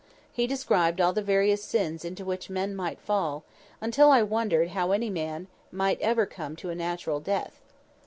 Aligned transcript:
He 0.33 0.47
described 0.47 0.99
all 0.99 1.13
the 1.13 1.21
various 1.21 1.63
sins 1.63 2.03
into 2.03 2.25
which 2.25 2.49
men 2.49 2.75
might 2.75 2.99
fall, 2.99 3.43
until 3.79 4.09
I 4.09 4.23
wondered 4.23 4.69
how 4.69 4.93
any 4.93 5.11
man 5.11 5.45
ever 5.79 6.25
came 6.25 6.55
to 6.55 6.71
a 6.71 6.73
natural 6.75 7.19
death. 7.19 7.61